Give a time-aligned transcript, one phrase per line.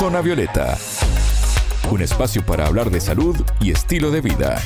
[0.00, 0.78] Zona Violeta,
[1.90, 4.58] un espacio para hablar de salud y estilo de vida.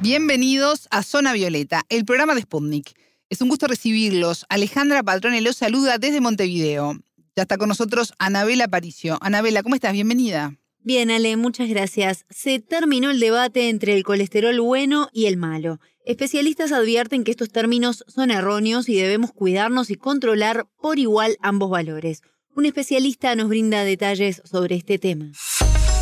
[0.00, 2.92] Bienvenidos a Zona Violeta, el programa de Sputnik.
[3.30, 4.46] Es un gusto recibirlos.
[4.48, 7.00] Alejandra Patrone los saluda desde Montevideo.
[7.34, 9.18] Ya está con nosotros Anabela Aparicio.
[9.22, 9.92] Anabela, ¿cómo estás?
[9.92, 10.54] Bienvenida.
[10.78, 12.26] Bien, Ale, muchas gracias.
[12.30, 15.80] Se terminó el debate entre el colesterol bueno y el malo.
[16.04, 21.70] Especialistas advierten que estos términos son erróneos y debemos cuidarnos y controlar por igual ambos
[21.70, 22.22] valores.
[22.56, 25.26] Un especialista nos brinda detalles sobre este tema.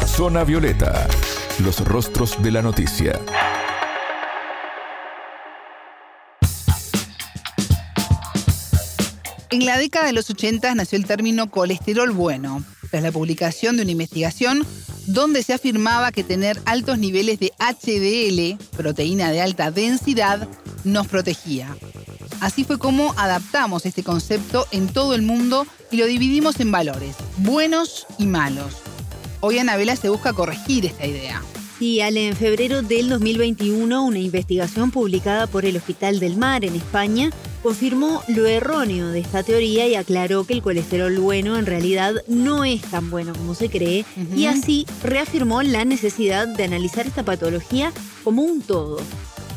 [0.07, 1.09] Zona Violeta,
[1.59, 3.21] los rostros de la noticia.
[9.51, 13.83] En la década de los 80 nació el término colesterol bueno, tras la publicación de
[13.83, 14.65] una investigación
[15.09, 20.49] donde se afirmaba que tener altos niveles de HDL, proteína de alta densidad,
[20.85, 21.77] nos protegía.
[22.45, 27.17] Así fue como adaptamos este concepto en todo el mundo y lo dividimos en valores,
[27.39, 28.83] buenos y malos.
[29.41, 31.41] Hoy Anabela se busca corregir esta idea.
[31.79, 36.75] Sí, Ale, en febrero del 2021, una investigación publicada por el Hospital del Mar en
[36.75, 37.31] España
[37.63, 42.67] confirmó lo erróneo de esta teoría y aclaró que el colesterol bueno en realidad no
[42.67, 44.05] es tan bueno como se cree
[44.37, 47.91] y así reafirmó la necesidad de analizar esta patología
[48.23, 48.99] como un todo.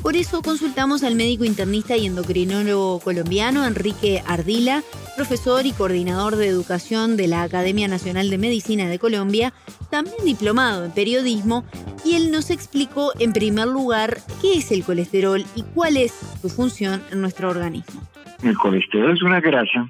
[0.01, 4.81] Por eso consultamos al médico internista y endocrinólogo colombiano Enrique Ardila,
[5.15, 9.53] profesor y coordinador de educación de la Academia Nacional de Medicina de Colombia,
[9.89, 11.65] también diplomado en periodismo,
[12.05, 16.49] y él nos explicó en primer lugar qué es el colesterol y cuál es su
[16.49, 18.01] función en nuestro organismo.
[18.43, 19.89] El colesterol es una grasa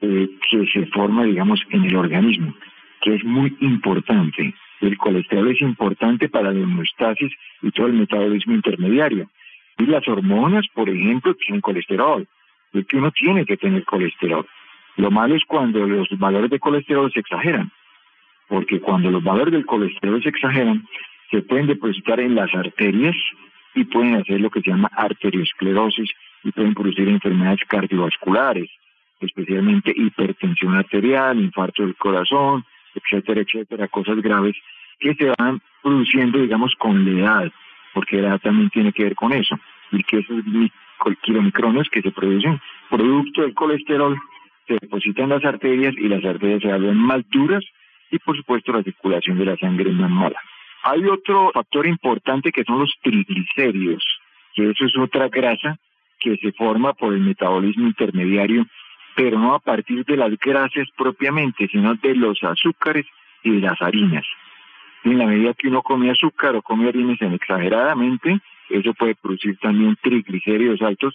[0.00, 2.54] eh, que se forma, digamos, en el organismo,
[3.02, 4.54] que es muy importante.
[4.80, 9.30] El colesterol es importante para la hemostasis y todo el metabolismo intermediario.
[9.78, 12.26] Y las hormonas, por ejemplo, tienen colesterol.
[12.72, 14.46] Es que uno tiene que tener colesterol.
[14.96, 17.70] Lo malo es cuando los valores de colesterol se exageran.
[18.48, 20.86] Porque cuando los valores del colesterol se exageran,
[21.30, 23.16] se pueden depositar en las arterias
[23.74, 26.10] y pueden hacer lo que se llama arteriosclerosis
[26.44, 28.70] y pueden producir enfermedades cardiovasculares,
[29.20, 34.56] especialmente hipertensión arterial, infarto del corazón, etcétera, etcétera, cosas graves
[34.98, 37.52] que se van produciendo, digamos, con la edad,
[37.92, 39.58] porque la edad también tiene que ver con eso,
[39.92, 40.42] y que esos
[41.22, 44.18] kilomicrones que se producen producto del colesterol
[44.66, 47.64] se depositan en las arterias y las arterias se vuelven más duras
[48.10, 50.38] y por supuesto la circulación de la sangre es más mala.
[50.82, 54.04] Hay otro factor importante que son los triglicéridos,
[54.54, 55.78] que eso es otra grasa
[56.20, 58.66] que se forma por el metabolismo intermediario,
[59.14, 63.06] pero no a partir de las grasas propiamente, sino de los azúcares
[63.42, 64.24] y de las harinas.
[65.04, 69.56] En la medida que uno come azúcar o come harinas en exageradamente, eso puede producir
[69.58, 71.14] también triglicéridos altos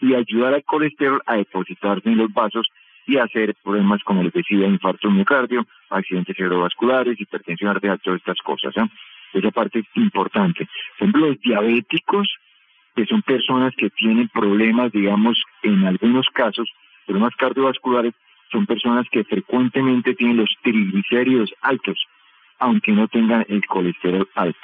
[0.00, 2.68] y ayudar al colesterol a depositarse en los vasos
[3.06, 8.76] y hacer problemas como les decía, infarto miocardio, accidentes cerebrovasculares, hipertensión arterial, todas estas cosas.
[8.76, 8.88] ¿eh?
[9.32, 10.68] Esa parte es importante.
[10.98, 12.28] Por ejemplo, los diabéticos,
[12.94, 16.70] que son personas que tienen problemas, digamos, en algunos casos,
[17.06, 18.14] problemas cardiovasculares,
[18.50, 21.98] son personas que frecuentemente tienen los triglicéridos altos,
[22.58, 24.58] aunque no tengan el colesterol alto.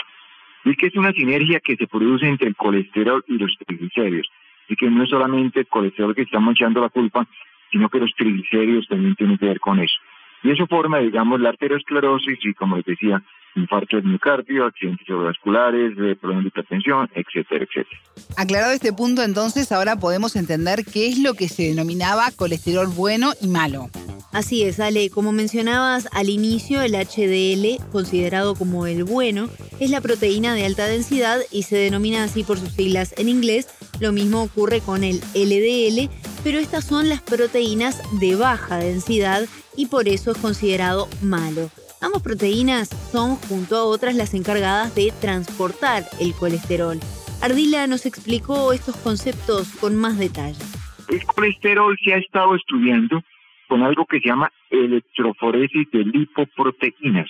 [0.65, 4.29] Y que es una sinergia que se produce entre el colesterol y los triglicéridos.
[4.69, 7.27] Y que no es solamente el colesterol que estamos echando la culpa,
[7.71, 9.95] sino que los triglicéridos también tienen que ver con eso.
[10.43, 13.23] Y eso forma, digamos, la arteriosclerosis y, como les decía,
[13.57, 18.01] infarto de miocardio, accidentes cerebrovasculares, problemas de hipertensión, etcétera, etcétera.
[18.37, 23.33] Aclarado este punto, entonces, ahora podemos entender qué es lo que se denominaba colesterol bueno
[23.41, 23.89] y malo.
[24.33, 25.09] Así es, Ale.
[25.09, 29.49] Como mencionabas al inicio, el HDL, considerado como el bueno,
[29.81, 33.69] es la proteína de alta densidad y se denomina así por sus siglas en inglés.
[33.99, 36.11] Lo mismo ocurre con el LDL,
[36.45, 41.71] pero estas son las proteínas de baja densidad y por eso es considerado malo.
[42.03, 46.99] Ambas proteínas son, junto a otras, las encargadas de transportar el colesterol.
[47.43, 50.63] Ardila nos explicó estos conceptos con más detalle.
[51.09, 53.23] El colesterol se ha estado estudiando
[53.69, 57.29] con algo que se llama electroforesis de lipoproteínas.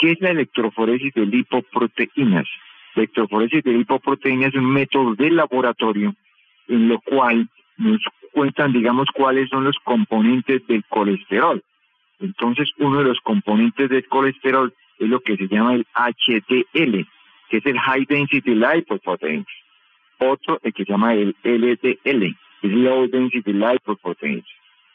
[0.00, 2.46] ¿Qué es la electroforesis de lipoproteínas?
[2.94, 6.14] La electroforesis de lipoproteínas es un método de laboratorio
[6.68, 8.00] en lo cual nos
[8.32, 11.62] cuentan, digamos, cuáles son los componentes del colesterol.
[12.20, 17.06] Entonces, uno de los componentes del colesterol es lo que se llama el HDL,
[17.48, 19.46] que es el High Density Lipoproteins.
[20.18, 24.44] Otro, el que se llama el LDL, es Low Density Lipoproteins.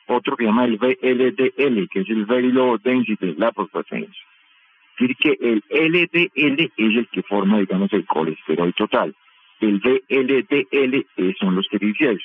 [0.07, 4.09] Otro que se llama el VLDL, que es el Very Low Density Lipoproteins.
[4.09, 9.15] Es decir, que el LDL es el que forma, digamos, el colesterol total.
[9.61, 11.05] El VLDL
[11.39, 12.21] son los triglicéridos.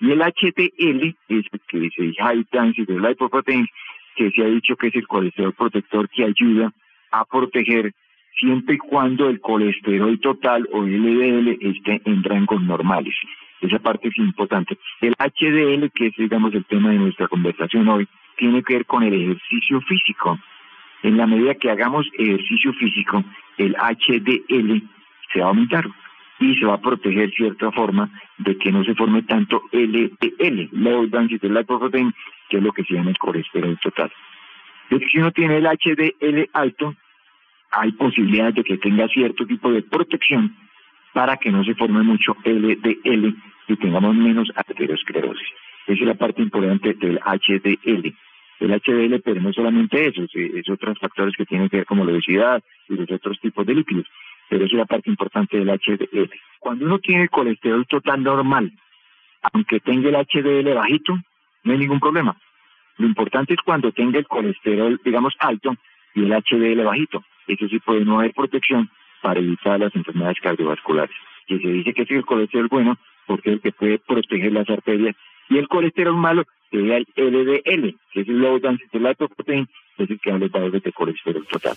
[0.00, 3.68] Y el HDL es el que dice High Density Lipoproteins,
[4.16, 6.72] que se ha dicho que es el colesterol protector que ayuda
[7.10, 7.92] a proteger
[8.38, 13.14] siempre y cuando el colesterol total o LDL esté en rangos normales.
[13.60, 14.76] Esa parte es importante.
[15.00, 19.02] El HDL, que es, digamos, el tema de nuestra conversación hoy, tiene que ver con
[19.04, 20.38] el ejercicio físico.
[21.02, 23.22] En la medida que hagamos ejercicio físico,
[23.58, 24.82] el HDL
[25.32, 25.84] se va a aumentar
[26.40, 31.06] y se va a proteger cierta forma de que no se forme tanto LDL, low
[31.06, 32.12] density lipoprotein,
[32.52, 34.12] que es lo que se llama el colesterol total.
[34.84, 36.94] Entonces, si uno tiene el HDL alto,
[37.70, 40.54] hay posibilidades de que tenga cierto tipo de protección
[41.14, 43.34] para que no se forme mucho LDL
[43.68, 45.48] y tengamos menos aterosclerosis.
[45.86, 48.14] Esa es la parte importante del HDL.
[48.60, 52.12] El HDL, pero no solamente eso, es, otros factores que tienen que ver como la
[52.12, 54.06] obesidad y los otros tipos de lípidos,
[54.50, 56.30] pero esa es la parte importante del HDL.
[56.60, 58.72] Cuando uno tiene el colesterol total normal,
[59.52, 61.18] aunque tenga el HDL bajito,
[61.64, 62.36] no hay ningún problema.
[62.98, 65.74] Lo importante es cuando tenga el colesterol, digamos, alto
[66.14, 67.24] y el HDL bajito.
[67.46, 68.90] Eso sí puede no haber protección
[69.22, 71.14] para evitar las enfermedades cardiovasculares.
[71.46, 74.68] Y se dice que es el colesterol bueno porque es el que puede proteger las
[74.68, 75.16] arterias
[75.48, 79.68] y el colesterol malo sería el LDL, que es el low density lipoprotein,
[79.98, 80.48] es el que de
[81.50, 81.74] total.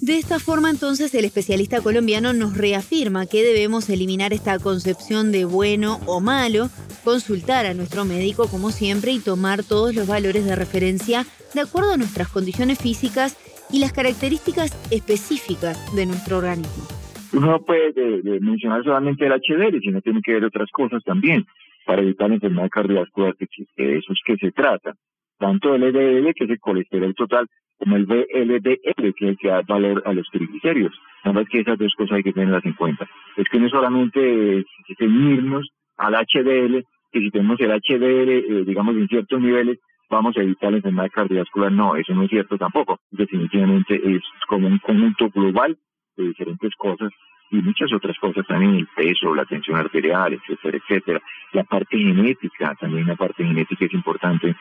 [0.00, 5.44] De esta forma, entonces, el especialista colombiano nos reafirma que debemos eliminar esta concepción de
[5.44, 6.68] bueno o malo,
[7.04, 11.24] consultar a nuestro médico como siempre y tomar todos los valores de referencia
[11.54, 13.36] de acuerdo a nuestras condiciones físicas
[13.72, 16.84] y las características específicas de nuestro organismo.
[17.32, 17.92] Uno no puede
[18.40, 21.46] mencionar solamente el HDL, sino tiene que ver otras cosas también
[21.86, 23.46] para evitar la enfermedad cardiovascular, que
[23.76, 24.94] de eso es que se trata.
[25.40, 27.46] Tanto el LDL, que es el colesterol total,
[27.78, 28.62] como el VLDL,
[28.94, 30.92] que es el que da valor a los triglicéridos.
[31.24, 33.08] Nada más que esas dos cosas hay que tenerlas en cuenta.
[33.38, 34.66] Es que no solamente
[34.98, 39.78] ceñirnos al HDL, que si tenemos el HDL, eh, digamos, en ciertos niveles,
[40.10, 41.72] vamos a evitar la enfermedad cardiovascular.
[41.72, 43.00] No, eso no es cierto tampoco.
[43.10, 45.78] Definitivamente es como un conjunto global
[46.18, 47.10] de diferentes cosas
[47.50, 51.22] y muchas otras cosas también, el peso, la tensión arterial, etcétera, etcétera.
[51.52, 54.54] La parte genética, también la parte genética es importante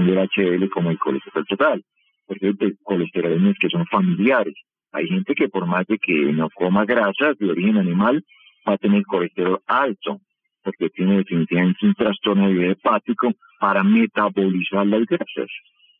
[0.00, 1.84] del HDL como el colesterol total,
[2.26, 4.54] porque hay colesterolemias que son familiares.
[4.92, 8.24] Hay gente que por más de que no coma grasas de origen animal,
[8.68, 10.20] va a tener colesterol alto,
[10.62, 15.50] porque tiene definitivamente un trastorno de hepático para metabolizar las grasas.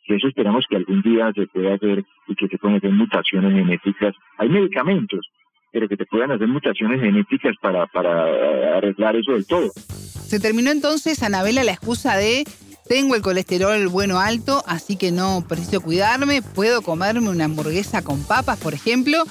[0.07, 3.53] Y eso esperamos que algún día se pueda hacer y que se puedan hacer mutaciones
[3.53, 4.15] genéticas.
[4.39, 5.27] Hay medicamentos,
[5.73, 9.71] pero que te puedan hacer mutaciones genéticas para, para arreglar eso del todo.
[9.75, 12.45] Se terminó entonces, Anabela, la excusa de
[12.87, 18.23] tengo el colesterol bueno alto, así que no preciso cuidarme, puedo comerme una hamburguesa con
[18.25, 19.25] papas, por ejemplo,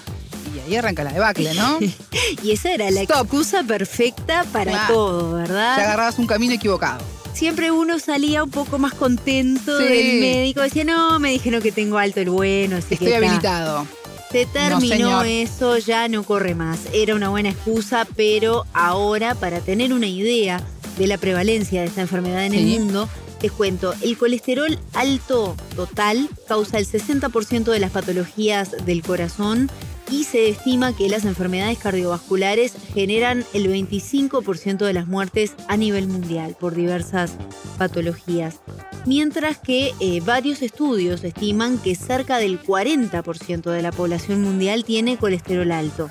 [0.56, 1.80] y ahí arranca la debacle, ¿no?
[2.44, 5.76] y esa era la excusa perfecta para todo, ¿verdad?
[5.76, 7.04] Te agarrabas un camino equivocado
[7.34, 10.62] siempre uno salía un poco más contento del médico.
[10.62, 13.86] Decía, no, me dijeron que tengo alto el bueno, así Estoy habilitado.
[14.32, 16.80] Se terminó eso, ya no corre más.
[16.92, 20.62] Era una buena excusa, pero ahora, para tener una idea
[20.98, 23.10] de la prevalencia de esta enfermedad en el mundo,
[23.44, 29.70] les cuento, el colesterol alto total causa el 60% de las patologías del corazón
[30.10, 36.08] y se estima que las enfermedades cardiovasculares generan el 25% de las muertes a nivel
[36.08, 37.34] mundial por diversas
[37.78, 38.62] patologías,
[39.06, 45.18] mientras que eh, varios estudios estiman que cerca del 40% de la población mundial tiene
[45.18, 46.10] colesterol alto.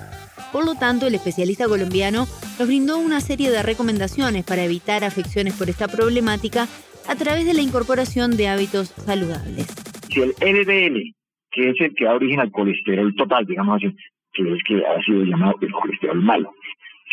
[0.53, 5.55] Por lo tanto, el especialista colombiano nos brindó una serie de recomendaciones para evitar afecciones
[5.55, 6.69] por esta problemática
[7.09, 9.67] a través de la incorporación de hábitos saludables.
[10.09, 11.15] Si el LDL
[11.53, 13.95] que es el que da origen al colesterol total, digamos así,
[14.33, 16.53] que es que ha sido llamado el colesterol malo.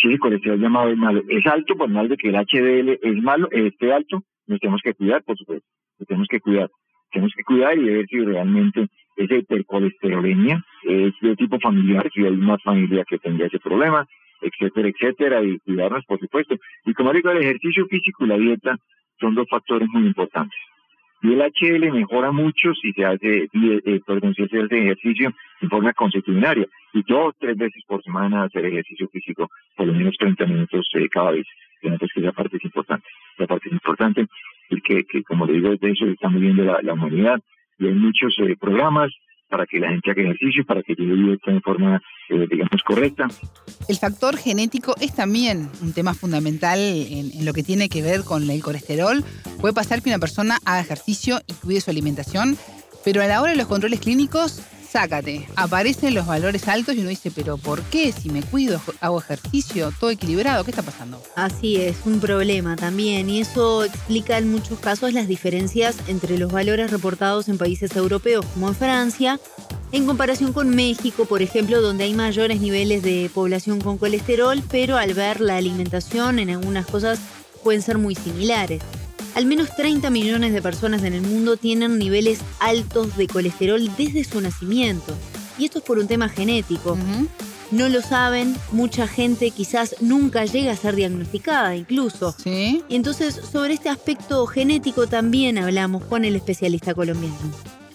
[0.02, 3.22] Si el colesterol llamado es malo es alto, por mal de que el HDL es
[3.22, 5.68] malo, esté alto, nos tenemos que cuidar, por supuesto,
[6.00, 6.70] nos tenemos que cuidar.
[7.12, 12.32] Tenemos que cuidar y ver si realmente es hipercolesterolemia, es de tipo familiar, si hay
[12.32, 14.08] una familia que tenga ese problema,
[14.42, 16.56] etcétera, etcétera, y cuidarnos, por supuesto.
[16.86, 18.78] Y como digo, el ejercicio físico y la dieta
[19.20, 20.58] son dos factores muy importantes.
[21.22, 25.92] Y el HL mejora mucho si se hace, eh, perdón, si se ejercicio en forma
[25.94, 30.88] constitucionaria y dos, tres veces por semana hacer ejercicio físico, por lo menos 30 minutos
[30.94, 31.46] eh, cada vez.
[31.82, 33.06] Entonces, que esa parte es importante.
[33.38, 34.28] La parte es importante
[34.70, 37.42] y que, que como le digo, de eso está moviendo la, la humanidad
[37.80, 39.12] y hay muchos eh, programas
[39.50, 43.28] para que la gente haga ejercicio, para que lleve esto en forma, eh, digamos, correcta.
[43.88, 48.50] El factor genético es también un tema fundamental en, lo que tiene que ver con
[48.50, 49.24] el colesterol.
[49.60, 52.58] Puede pasar que una persona haga ejercicio y cuide su alimentación,
[53.04, 55.48] pero a la hora de los controles clínicos sácate.
[55.56, 58.12] Aparecen los valores altos y uno dice, pero ¿por qué?
[58.12, 61.22] Si me cuido, hago ejercicio, todo equilibrado, ¿qué está pasando?
[61.36, 63.30] Así es, un problema también.
[63.30, 68.46] Y eso explica en muchos casos las diferencias entre los valores reportados en países europeos
[68.54, 69.40] como en Francia,
[69.92, 74.98] en comparación con México, por ejemplo, donde hay mayores niveles de población con colesterol, pero
[74.98, 77.20] al ver la alimentación en algunas cosas
[77.64, 78.82] pueden ser muy similares.
[79.40, 84.26] Al menos 30 millones de personas en el mundo tienen niveles altos de colesterol desde
[84.26, 85.14] su nacimiento.
[85.58, 86.98] Y esto es por un tema genético.
[87.72, 92.34] No lo saben, mucha gente quizás nunca llega a ser diagnosticada incluso.
[92.34, 92.84] ¿Sí?
[92.90, 97.38] Y entonces sobre este aspecto genético también hablamos con el especialista colombiano.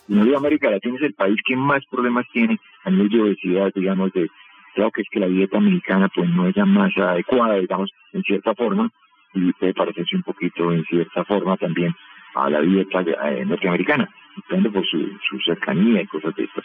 [0.09, 4.11] No América Latina es el país que más problemas tiene a nivel de obesidad, digamos,
[4.15, 4.31] de,
[4.75, 8.23] creo que es que la dieta mexicana pues no es la más adecuada, digamos, en
[8.23, 8.91] cierta forma,
[9.35, 11.95] y puede parecerse un poquito en cierta forma también
[12.35, 15.09] a la dieta eh, norteamericana, depende por su,
[15.45, 16.65] cercanía y cosas de estas.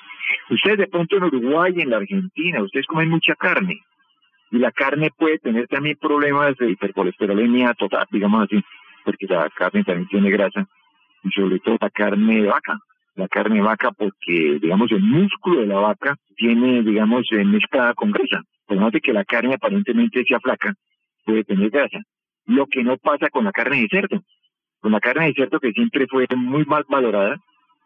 [0.50, 3.82] Ustedes de pronto en Uruguay, en la Argentina, ustedes comen mucha carne,
[4.52, 8.64] y la carne puede tener también problemas de hipercolesterolemia total, digamos así,
[9.06, 10.68] porque la carne también tiene grasa,
[11.24, 12.80] y sobre todo la carne de vaca,
[13.16, 17.94] la carne de vaca porque, digamos, el músculo de la vaca tiene, digamos, eh, mezclada
[17.94, 18.42] con grasa.
[18.66, 20.74] Por más de que la carne aparentemente sea flaca,
[21.26, 22.00] puede tener grasa
[22.50, 24.24] lo que no pasa con la carne de cerdo.
[24.82, 27.38] Con la carne de cerdo que siempre fue muy mal valorada,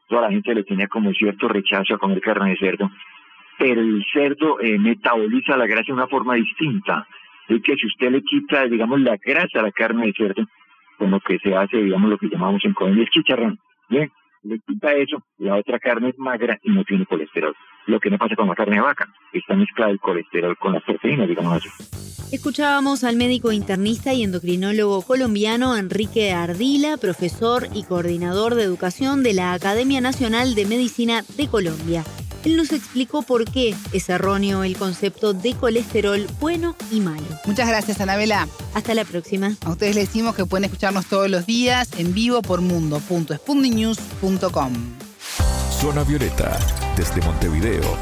[0.08, 2.89] toda la gente le tenía como cierto rechazo a comer carne de cerdo,
[3.60, 7.05] pero el cerdo eh, metaboliza la grasa de una forma distinta.
[7.50, 10.46] Es que si usted le quita, digamos, la grasa a la carne de cerdo,
[10.98, 14.10] con lo que se hace, digamos, lo que llamamos en Colombia el chicharrón, ¿bien?
[14.43, 17.55] le quita eso, la otra carne es magra y no tiene colesterol.
[17.86, 20.84] Lo que no pasa con la carne de vaca, está mezclada el colesterol con las
[20.84, 21.70] proteínas, digamos así.
[22.32, 29.34] Escuchábamos al médico internista y endocrinólogo colombiano Enrique Ardila, profesor y coordinador de educación de
[29.34, 32.04] la Academia Nacional de Medicina de Colombia.
[32.44, 37.24] Él nos explicó por qué es erróneo el concepto de colesterol bueno y malo.
[37.46, 38.48] Muchas gracias, Anabela.
[38.74, 39.54] Hasta la próxima.
[39.66, 44.74] A ustedes les decimos que pueden escucharnos todos los días en vivo por mundo.spundinews.com.
[45.70, 46.60] Zona Violeta,
[46.95, 47.97] desde Montevideo,